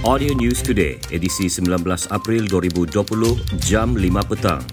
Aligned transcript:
Audio 0.00 0.32
News 0.32 0.64
Today, 0.64 0.96
edisi 1.12 1.52
19 1.52 1.84
April 2.08 2.48
2020, 2.48 3.36
jam 3.60 3.92
5 3.92 4.32
petang. 4.32 4.64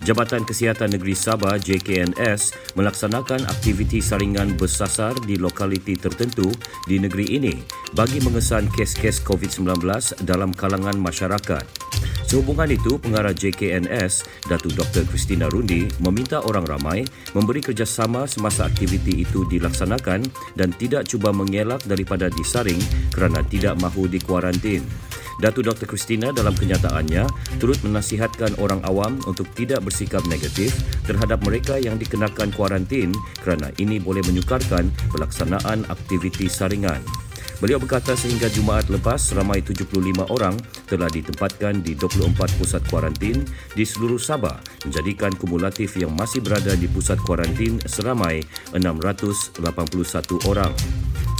Jabatan 0.00 0.48
Kesihatan 0.48 0.96
Negeri 0.96 1.12
Sabah 1.12 1.60
JKNS 1.60 2.72
melaksanakan 2.72 3.44
aktiviti 3.52 4.00
saringan 4.00 4.56
bersasar 4.56 5.12
di 5.28 5.36
lokaliti 5.36 5.92
tertentu 6.00 6.48
di 6.88 6.96
negeri 6.96 7.36
ini 7.36 7.52
bagi 7.92 8.16
mengesan 8.24 8.72
kes-kes 8.72 9.20
COVID-19 9.28 9.76
dalam 10.24 10.56
kalangan 10.56 10.96
masyarakat. 10.96 11.85
Sehubungan 12.26 12.66
itu, 12.66 12.98
pengarah 12.98 13.30
JKNS, 13.30 14.26
Datuk 14.50 14.74
Dr. 14.74 15.06
Christina 15.06 15.46
Rundi, 15.46 15.86
meminta 16.02 16.42
orang 16.42 16.66
ramai 16.66 17.06
memberi 17.38 17.62
kerjasama 17.62 18.26
semasa 18.26 18.66
aktiviti 18.66 19.22
itu 19.22 19.46
dilaksanakan 19.46 20.26
dan 20.58 20.74
tidak 20.74 21.06
cuba 21.06 21.30
mengelak 21.30 21.86
daripada 21.86 22.26
disaring 22.34 22.82
kerana 23.14 23.46
tidak 23.46 23.78
mahu 23.78 24.10
dikuarantin. 24.10 24.82
Datuk 25.38 25.68
Dr. 25.68 25.86
Christina 25.86 26.32
dalam 26.32 26.56
kenyataannya 26.56 27.28
turut 27.60 27.76
menasihatkan 27.84 28.56
orang 28.56 28.80
awam 28.88 29.20
untuk 29.28 29.46
tidak 29.52 29.84
bersikap 29.84 30.24
negatif 30.26 30.72
terhadap 31.04 31.44
mereka 31.44 31.76
yang 31.76 32.00
dikenakan 32.00 32.50
kuarantin 32.56 33.12
kerana 33.44 33.68
ini 33.76 34.00
boleh 34.00 34.24
menyukarkan 34.24 34.88
pelaksanaan 35.12 35.84
aktiviti 35.92 36.48
saringan. 36.48 37.25
Beliau 37.56 37.80
berkata 37.80 38.12
sehingga 38.12 38.52
Jumaat 38.52 38.92
lepas 38.92 39.32
ramai 39.32 39.64
75 39.64 40.28
orang 40.28 40.52
telah 40.84 41.08
ditempatkan 41.08 41.80
di 41.80 41.96
24 41.96 42.36
pusat 42.60 42.84
kuarantin 42.92 43.48
di 43.72 43.80
seluruh 43.80 44.20
Sabah 44.20 44.60
menjadikan 44.84 45.32
kumulatif 45.32 45.96
yang 45.96 46.12
masih 46.12 46.44
berada 46.44 46.76
di 46.76 46.84
pusat 46.84 47.16
kuarantin 47.24 47.80
seramai 47.88 48.44
681 48.76 49.56
orang. 50.52 50.72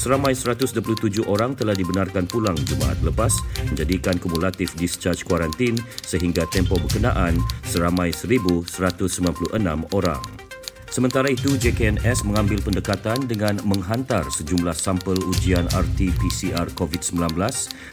Seramai 0.00 0.32
127 0.32 1.26
orang 1.26 1.52
telah 1.52 1.74
dibenarkan 1.76 2.24
pulang 2.30 2.56
Jumaat 2.64 2.96
lepas 3.04 3.36
menjadikan 3.68 4.16
kumulatif 4.16 4.72
discharge 4.78 5.26
kuarantin 5.26 5.76
sehingga 6.00 6.48
tempoh 6.48 6.80
berkenaan 6.80 7.36
seramai 7.68 8.14
1196 8.14 9.52
orang. 9.92 10.45
Sementara 10.86 11.26
itu, 11.28 11.58
JKNS 11.58 12.22
mengambil 12.24 12.62
pendekatan 12.62 13.26
dengan 13.26 13.58
menghantar 13.66 14.22
sejumlah 14.30 14.72
sampel 14.72 15.18
ujian 15.28 15.66
RT-PCR 15.74 16.72
COVID-19 16.78 17.36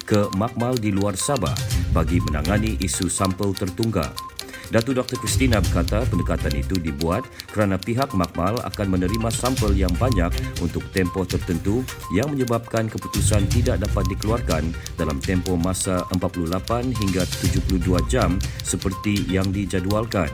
ke 0.05 0.29
makmal 0.37 0.77
di 0.77 0.93
luar 0.93 1.17
Sabah 1.17 1.57
bagi 1.91 2.21
menangani 2.21 2.77
isu 2.79 3.09
sampel 3.09 3.51
tertunggak. 3.57 4.13
Datu 4.73 4.89
Dr. 4.89 5.21
Christina 5.21 5.61
berkata 5.61 6.01
pendekatan 6.09 6.57
itu 6.57 6.81
dibuat 6.81 7.27
kerana 7.53 7.77
pihak 7.77 8.15
makmal 8.17 8.57
akan 8.65 8.97
menerima 8.97 9.29
sampel 9.29 9.75
yang 9.77 9.91
banyak 10.01 10.33
untuk 10.65 10.81
tempoh 10.89 11.29
tertentu 11.29 11.85
yang 12.09 12.33
menyebabkan 12.33 12.89
keputusan 12.89 13.45
tidak 13.53 13.85
dapat 13.85 14.01
dikeluarkan 14.09 14.73
dalam 14.97 15.21
tempoh 15.21 15.59
masa 15.59 16.01
48 16.15 16.89
hingga 16.89 17.21
72 17.21 18.01
jam 18.09 18.41
seperti 18.65 19.29
yang 19.29 19.45
dijadualkan. 19.53 20.31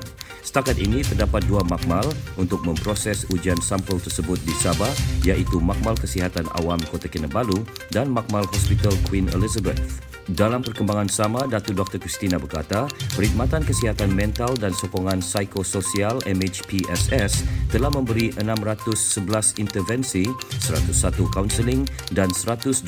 Setakat 0.49 0.81
ini 0.81 1.05
terdapat 1.05 1.45
dua 1.45 1.61
makmal 1.61 2.01
untuk 2.33 2.65
memproses 2.65 3.21
ujian 3.29 3.61
sampel 3.61 4.01
tersebut 4.01 4.41
di 4.41 4.53
Sabah 4.57 4.89
iaitu 5.21 5.61
Makmal 5.61 5.93
Kesihatan 5.93 6.49
Awam 6.57 6.81
Kota 6.89 7.05
Kinabalu 7.05 7.61
dan 7.93 8.09
Makmal 8.09 8.49
Hospital 8.49 8.97
Queen 9.05 9.29
Elizabeth. 9.37 10.08
Dalam 10.29 10.61
perkembangan 10.61 11.09
sama, 11.09 11.49
Datuk 11.49 11.73
Dr. 11.73 11.97
Christina 11.97 12.37
berkata, 12.37 12.85
Perkhidmatan 13.17 13.65
Kesihatan 13.65 14.13
Mental 14.13 14.53
dan 14.61 14.77
Sokongan 14.77 15.25
Psikososial 15.25 16.21
MHPSS 16.29 17.49
telah 17.73 17.89
memberi 17.89 18.29
611 18.37 19.57
intervensi, 19.57 20.29
101 20.61 21.33
kaunseling 21.33 21.81
dan 22.13 22.29
126 22.29 22.85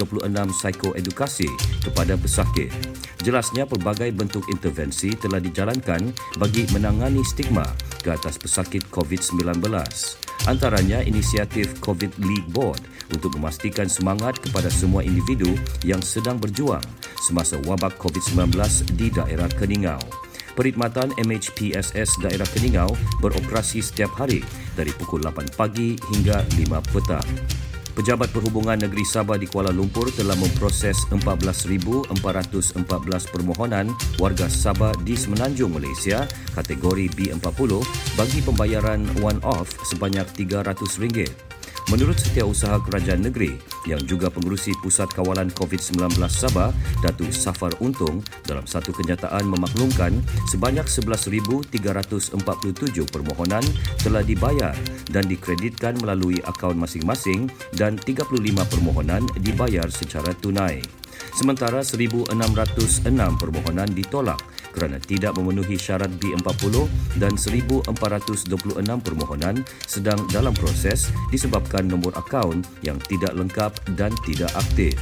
psikoedukasi 0.54 1.50
kepada 1.82 2.14
pesakit. 2.14 2.70
Jelasnya 3.26 3.66
pelbagai 3.66 4.14
bentuk 4.14 4.46
intervensi 4.54 5.10
telah 5.18 5.42
dijalankan 5.42 6.14
bagi 6.38 6.70
menangani 6.70 7.26
stigma 7.26 7.66
ke 8.06 8.14
atas 8.14 8.38
pesakit 8.38 8.86
COVID-19 8.94 9.66
antaranya 10.50 11.04
inisiatif 11.06 11.78
COVID 11.84 12.18
League 12.24 12.50
Board 12.50 12.82
untuk 13.12 13.36
memastikan 13.38 13.86
semangat 13.92 14.40
kepada 14.40 14.72
semua 14.72 15.04
individu 15.04 15.52
yang 15.84 16.00
sedang 16.00 16.40
berjuang 16.40 16.82
semasa 17.22 17.60
wabak 17.68 18.00
COVID-19 18.02 18.56
di 18.98 19.14
daerah 19.14 19.50
Keningau. 19.60 20.02
Perkhidmatan 20.52 21.16
MHPSS 21.16 22.20
daerah 22.20 22.48
Keningau 22.52 22.92
beroperasi 23.24 23.80
setiap 23.80 24.12
hari 24.20 24.44
dari 24.76 24.92
pukul 24.96 25.24
8 25.24 25.56
pagi 25.56 25.96
hingga 26.12 26.44
5 26.60 26.92
petang. 26.92 27.28
Pejabat 27.92 28.32
Perhubungan 28.32 28.80
Negeri 28.80 29.04
Sabah 29.04 29.36
di 29.36 29.52
Kuala 29.52 29.76
Lumpur 29.76 30.08
telah 30.16 30.36
memproses 30.40 30.96
14,414 31.12 32.08
permohonan 33.28 33.92
warga 34.16 34.48
Sabah 34.48 34.96
di 35.04 35.20
Semenanjung 35.20 35.76
Malaysia 35.76 36.24
kategori 36.56 37.12
B40 37.12 37.84
bagi 38.16 38.40
pembayaran 38.40 39.04
one-off 39.20 39.76
sebanyak 39.92 40.24
RM300. 40.40 41.61
Menurut 41.90 42.20
Setiausaha 42.22 42.78
Kerajaan 42.86 43.26
Negeri 43.26 43.58
yang 43.90 44.04
juga 44.06 44.30
pengurusi 44.30 44.70
Pusat 44.86 45.18
Kawalan 45.18 45.50
COVID-19 45.56 46.14
Sabah, 46.30 46.70
Datuk 47.02 47.34
Safar 47.34 47.74
Untung 47.82 48.22
dalam 48.46 48.70
satu 48.70 48.94
kenyataan 48.94 49.50
memaklumkan 49.50 50.22
sebanyak 50.54 50.86
11,347 50.86 51.74
permohonan 53.10 53.66
telah 54.06 54.22
dibayar 54.22 54.78
dan 55.10 55.26
dikreditkan 55.26 55.98
melalui 55.98 56.38
akaun 56.46 56.78
masing-masing 56.78 57.50
dan 57.74 57.98
35 57.98 58.30
permohonan 58.70 59.26
dibayar 59.42 59.90
secara 59.90 60.36
tunai. 60.38 60.84
Sementara 61.32 61.80
1,606 61.80 62.36
permohonan 63.40 63.90
ditolak 63.96 64.51
kerana 64.72 64.98
tidak 64.98 65.36
memenuhi 65.38 65.76
syarat 65.76 66.10
B40 66.18 66.88
dan 67.20 67.36
1426 67.36 68.50
permohonan 69.04 69.62
sedang 69.86 70.20
dalam 70.32 70.56
proses 70.56 71.12
disebabkan 71.30 71.88
nombor 71.88 72.16
akaun 72.18 72.64
yang 72.82 72.98
tidak 73.08 73.36
lengkap 73.36 73.72
dan 73.96 74.12
tidak 74.24 74.52
aktif. 74.56 74.96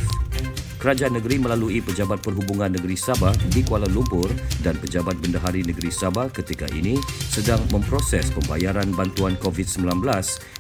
Kerajaan 0.80 1.20
negeri 1.20 1.44
melalui 1.44 1.84
Pejabat 1.84 2.24
Perhubungan 2.24 2.72
Negeri 2.72 2.96
Sabah 2.96 3.36
di 3.52 3.68
Kuala 3.68 3.84
Lumpur 3.92 4.32
dan 4.64 4.80
Pejabat 4.80 5.20
Bendahari 5.20 5.60
Negeri 5.60 5.92
Sabah 5.92 6.32
ketika 6.32 6.72
ini 6.72 6.96
sedang 7.28 7.60
memproses 7.76 8.32
pembayaran 8.32 8.88
bantuan 8.96 9.36
COVID-19 9.44 10.00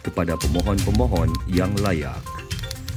kepada 0.03 0.35
pemohon-pemohon 0.35 1.31
yang 1.47 1.71
layak. 1.79 2.38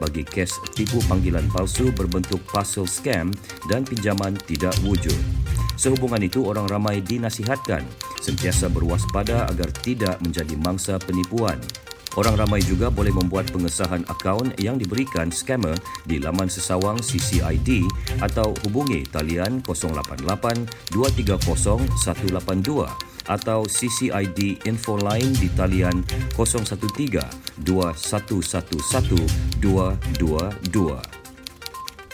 bagi 0.00 0.24
kes 0.24 0.56
tipu 0.72 1.04
panggilan 1.04 1.44
palsu 1.52 1.92
berbentuk 1.92 2.40
parcel 2.48 2.88
scam 2.88 3.28
dan 3.68 3.84
pinjaman 3.84 4.32
tidak 4.48 4.72
wujud. 4.80 5.20
Sehubungan 5.76 6.22
itu, 6.22 6.46
orang 6.46 6.70
ramai 6.70 7.02
dinasihatkan 7.04 7.84
sentiasa 8.22 8.70
berwaspada 8.72 9.44
agar 9.52 9.68
tidak 9.84 10.16
menjadi 10.24 10.56
mangsa 10.56 10.96
penipuan. 11.02 11.60
Orang 12.14 12.38
ramai 12.38 12.62
juga 12.62 12.94
boleh 12.94 13.10
membuat 13.10 13.50
pengesahan 13.50 14.06
akaun 14.06 14.54
yang 14.62 14.78
diberikan 14.78 15.34
scammer 15.34 15.74
di 16.06 16.22
laman 16.22 16.46
sesawang 16.46 17.02
CCID 17.02 17.82
atau 18.22 18.54
hubungi 18.66 19.02
talian 19.10 19.58
088 19.66 20.22
230 20.94 21.90
182 21.98 23.14
atau 23.24 23.64
CCID 23.64 24.62
info 24.68 24.94
line 25.00 25.32
di 25.42 25.48
talian 25.58 26.04
013 26.38 27.66
2111 27.66 29.58
222. 29.58 31.13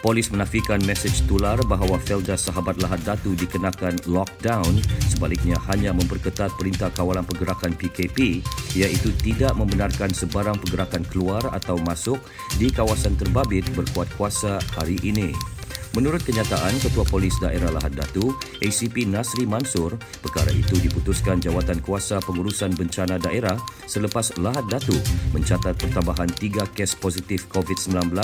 Polis 0.00 0.32
menafikan 0.32 0.80
mesej 0.88 1.12
tular 1.28 1.60
bahawa 1.68 2.00
Felda 2.00 2.32
Sahabat 2.32 2.80
Lahad 2.80 3.04
Datu 3.04 3.36
dikenakan 3.36 4.08
lockdown 4.08 4.80
sebaliknya 5.12 5.60
hanya 5.68 5.92
memperketat 5.92 6.56
perintah 6.56 6.88
kawalan 6.88 7.20
pergerakan 7.20 7.76
PKP 7.76 8.40
iaitu 8.80 9.12
tidak 9.20 9.52
membenarkan 9.60 10.08
sebarang 10.08 10.56
pergerakan 10.56 11.04
keluar 11.12 11.44
atau 11.52 11.76
masuk 11.84 12.16
di 12.56 12.72
kawasan 12.72 13.12
terbabit 13.20 13.68
berkuat 13.76 14.08
kuasa 14.16 14.56
hari 14.72 14.96
ini. 15.04 15.59
Menurut 15.90 16.22
kenyataan 16.22 16.78
Ketua 16.78 17.02
Polis 17.02 17.34
Daerah 17.42 17.74
Lahad 17.74 17.98
Datu, 17.98 18.30
ACP 18.62 19.10
Nasri 19.10 19.42
Mansur, 19.42 19.98
perkara 20.22 20.54
itu 20.54 20.78
diputuskan 20.78 21.42
Jawatan 21.42 21.82
Kuasa 21.82 22.22
Pengurusan 22.22 22.78
Bencana 22.78 23.18
Daerah 23.18 23.58
selepas 23.90 24.38
Lahad 24.38 24.70
Datu 24.70 24.94
mencatat 25.34 25.74
pertambahan 25.74 26.30
3 26.30 26.70
kes 26.78 26.94
positif 26.94 27.50
COVID-19 27.50 28.14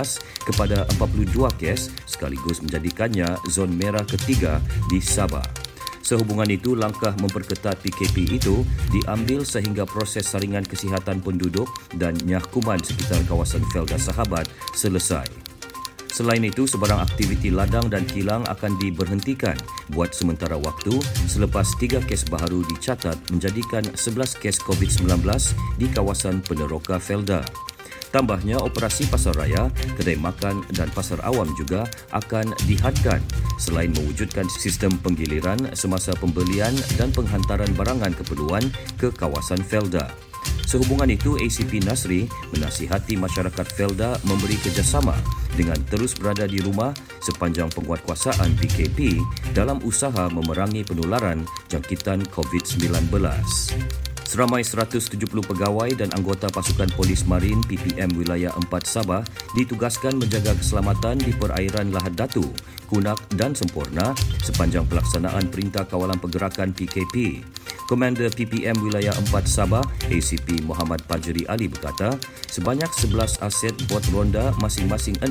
kepada 0.46 0.86
42 0.94 1.34
kes 1.58 1.90
sekaligus 2.06 2.62
menjadikannya 2.62 3.34
zon 3.50 3.74
merah 3.74 4.06
ketiga 4.06 4.62
di 4.86 5.02
Sabah. 5.02 5.42
Sehubungan 6.06 6.46
itu, 6.46 6.78
langkah 6.78 7.18
memperketat 7.18 7.82
PKP 7.82 8.38
itu 8.38 8.62
diambil 8.94 9.42
sehingga 9.42 9.82
proses 9.82 10.30
saringan 10.30 10.62
kesihatan 10.62 11.18
penduduk 11.18 11.66
dan 11.98 12.14
nyahkuman 12.22 12.78
sekitar 12.78 13.18
kawasan 13.26 13.66
Felda 13.74 13.98
Sahabat 13.98 14.46
selesai. 14.70 15.45
Selain 16.16 16.40
itu, 16.40 16.64
sebarang 16.64 17.04
aktiviti 17.04 17.52
ladang 17.52 17.92
dan 17.92 18.08
kilang 18.08 18.40
akan 18.48 18.80
diberhentikan 18.80 19.52
buat 19.92 20.16
sementara 20.16 20.56
waktu 20.56 20.96
selepas 21.28 21.68
tiga 21.76 22.00
kes 22.00 22.24
baharu 22.32 22.64
dicatat 22.72 23.20
menjadikan 23.28 23.84
11 23.84 24.40
kes 24.40 24.64
COVID-19 24.64 25.12
di 25.76 25.92
kawasan 25.92 26.40
Peneroka 26.40 26.96
Felda. 26.96 27.44
Tambahnya, 28.16 28.56
operasi 28.64 29.04
pasar 29.12 29.36
raya, 29.36 29.68
kedai 30.00 30.16
makan 30.16 30.64
dan 30.72 30.88
pasar 30.96 31.20
awam 31.20 31.52
juga 31.52 31.84
akan 32.16 32.48
dihadkan 32.64 33.20
selain 33.60 33.92
mewujudkan 33.92 34.48
sistem 34.48 34.96
penggiliran 35.04 35.68
semasa 35.76 36.16
pembelian 36.16 36.72
dan 36.96 37.12
penghantaran 37.12 37.68
barangan 37.76 38.16
keperluan 38.16 38.64
ke 38.96 39.12
kawasan 39.12 39.60
Felda. 39.60 40.08
Sehubungan 40.66 41.06
itu, 41.06 41.38
ACP 41.38 41.78
Nasri 41.86 42.26
menasihati 42.50 43.14
masyarakat 43.14 43.66
Felda 43.70 44.18
memberi 44.26 44.58
kerjasama 44.58 45.14
dengan 45.54 45.78
terus 45.86 46.18
berada 46.18 46.42
di 46.44 46.58
rumah 46.58 46.90
sepanjang 47.22 47.70
penguatkuasaan 47.70 48.58
PKP 48.58 49.14
dalam 49.54 49.78
usaha 49.86 50.26
memerangi 50.26 50.82
penularan 50.82 51.46
jangkitan 51.70 52.26
COVID-19. 52.34 52.90
Seramai 54.26 54.66
170 54.66 55.22
pegawai 55.22 55.90
dan 55.94 56.10
anggota 56.18 56.50
pasukan 56.50 56.90
polis 56.98 57.22
marin 57.30 57.62
PPM 57.62 58.10
Wilayah 58.18 58.50
4 58.58 58.66
Sabah 58.82 59.22
ditugaskan 59.54 60.18
menjaga 60.18 60.50
keselamatan 60.58 61.22
di 61.22 61.30
perairan 61.30 61.94
Lahad 61.94 62.18
Datu, 62.18 62.42
Kunak 62.90 63.22
dan 63.38 63.54
Sempurna 63.54 64.18
sepanjang 64.42 64.82
pelaksanaan 64.90 65.46
Perintah 65.46 65.86
Kawalan 65.86 66.18
Pergerakan 66.18 66.74
PKP. 66.74 67.46
Komander 67.86 68.26
PPM 68.34 68.82
Wilayah 68.82 69.14
4 69.30 69.46
Sabah, 69.46 69.86
ACP 70.10 70.66
Muhammad 70.66 71.06
Pajeri 71.06 71.46
Ali 71.46 71.70
berkata, 71.70 72.18
sebanyak 72.50 72.90
11 72.90 73.38
aset 73.46 73.74
bot 73.86 74.02
ronda 74.10 74.50
masing-masing 74.58 75.14
6 75.22 75.30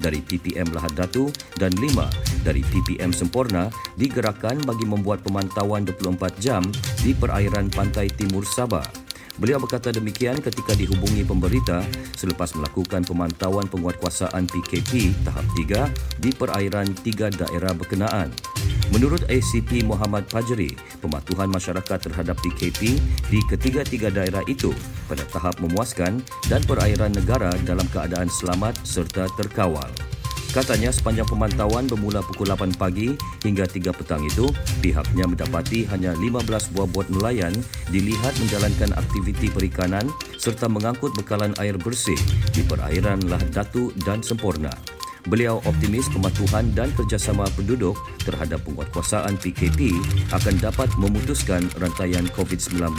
dari 0.00 0.24
PPM 0.24 0.72
Lahad 0.72 0.96
Datu 0.96 1.28
dan 1.60 1.76
5 1.76 2.40
dari 2.40 2.64
PPM 2.64 3.12
Sempurna 3.12 3.68
digerakkan 4.00 4.56
bagi 4.64 4.88
membuat 4.88 5.20
pemantauan 5.20 5.84
24 5.84 6.40
jam 6.40 6.64
di 7.04 7.12
perairan 7.12 7.68
pantai 7.68 8.08
timur 8.08 8.48
Sabah. 8.48 9.10
Beliau 9.36 9.60
berkata 9.60 9.92
demikian 9.92 10.40
ketika 10.40 10.72
dihubungi 10.72 11.24
pemberita 11.24 11.84
selepas 12.16 12.52
melakukan 12.56 13.04
pemantauan 13.04 13.68
penguatkuasaan 13.68 14.48
PKP 14.48 15.12
tahap 15.24 15.44
3 15.56 16.20
di 16.20 16.32
perairan 16.32 16.88
tiga 17.04 17.28
daerah 17.28 17.72
berkenaan. 17.76 18.32
Menurut 18.90 19.22
ACP 19.30 19.86
Muhammad 19.86 20.26
Pajri, 20.26 20.74
pematuhan 20.98 21.46
masyarakat 21.46 22.10
terhadap 22.10 22.34
PKP 22.42 22.98
di 23.30 23.38
ketiga-tiga 23.46 24.10
daerah 24.10 24.42
itu 24.50 24.74
pada 25.06 25.22
tahap 25.30 25.62
memuaskan 25.62 26.18
dan 26.50 26.58
perairan 26.66 27.14
negara 27.14 27.54
dalam 27.62 27.86
keadaan 27.94 28.26
selamat 28.26 28.74
serta 28.82 29.30
terkawal. 29.38 29.86
Katanya 30.50 30.90
sepanjang 30.90 31.30
pemantauan 31.30 31.86
bermula 31.86 32.26
pukul 32.26 32.50
8 32.50 32.74
pagi 32.74 33.14
hingga 33.46 33.70
3 33.70 33.94
petang 33.94 34.26
itu, 34.26 34.50
pihaknya 34.82 35.22
mendapati 35.22 35.86
hanya 35.86 36.10
15 36.18 36.74
buah 36.74 36.90
bot 36.90 37.06
nelayan 37.06 37.54
dilihat 37.94 38.34
menjalankan 38.42 38.90
aktiviti 38.98 39.46
perikanan 39.54 40.10
serta 40.34 40.66
mengangkut 40.66 41.14
bekalan 41.14 41.54
air 41.62 41.78
bersih 41.78 42.18
di 42.50 42.66
perairan 42.66 43.22
Lahad 43.30 43.54
Datu 43.54 43.94
dan 44.02 44.26
Sempurna. 44.26 44.74
Beliau 45.28 45.60
optimis 45.68 46.08
pematuhan 46.08 46.72
dan 46.72 46.88
kerjasama 46.96 47.44
penduduk 47.52 47.98
terhadap 48.24 48.64
penguatkuasaan 48.64 49.36
PKP 49.36 49.92
akan 50.32 50.54
dapat 50.62 50.88
memutuskan 50.96 51.68
rantaian 51.76 52.24
COVID-19 52.32 52.96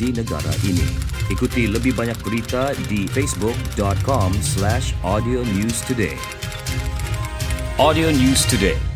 di 0.00 0.08
negara 0.10 0.52
ini. 0.66 0.86
Ikuti 1.30 1.70
lebih 1.70 1.94
banyak 1.94 2.18
berita 2.26 2.74
di 2.90 3.06
facebook.com 3.06 4.34
slash 4.42 4.96
audio 5.06 5.46
news 5.54 5.78
today. 5.86 6.18
Audio 7.80 8.12
News 8.12 8.44
Today 8.46 8.91